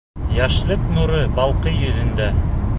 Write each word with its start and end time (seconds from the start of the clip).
Йәшлек 0.37 0.87
нуры 0.95 1.21
балҡый 1.37 1.79
йөҙөңдә. 1.85 2.35